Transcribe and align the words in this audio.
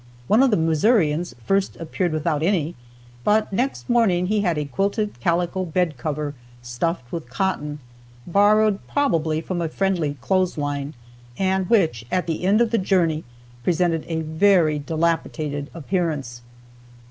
One 0.25 0.41
of 0.41 0.49
the 0.49 0.57
Missourians 0.57 1.35
first 1.45 1.75
appeared 1.75 2.11
without 2.11 2.41
any, 2.41 2.73
but 3.23 3.53
next 3.53 3.87
morning 3.87 4.25
he 4.25 4.41
had 4.41 4.57
a 4.57 4.65
quilted 4.65 5.19
calico 5.19 5.63
bed 5.63 5.95
cover, 5.95 6.33
stuffed 6.63 7.11
with 7.11 7.29
cotton, 7.29 7.77
borrowed 8.25 8.79
probably 8.87 9.41
from 9.41 9.61
a 9.61 9.69
friendly 9.69 10.17
clothesline, 10.19 10.95
and 11.37 11.69
which, 11.69 12.03
at 12.11 12.25
the 12.25 12.43
end 12.45 12.61
of 12.61 12.71
the 12.71 12.79
journey, 12.79 13.23
presented 13.63 14.03
a 14.07 14.21
very 14.21 14.79
dilapidated 14.79 15.69
appearance. 15.71 16.41